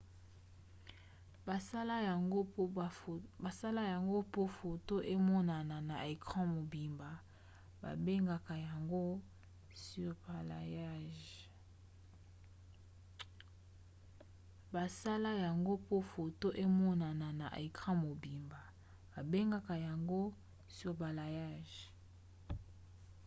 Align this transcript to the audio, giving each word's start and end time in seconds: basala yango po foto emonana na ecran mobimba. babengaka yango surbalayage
basala 3.43 3.85
yango 3.91 4.19
po 4.35 4.43
foto 4.59 4.95
emonana 5.13 5.77
na 5.89 5.95
ecran 6.13 6.47
mobimba. 6.51 7.11
babengaka 19.03 19.75
yango 19.87 20.21
surbalayage 20.75 21.77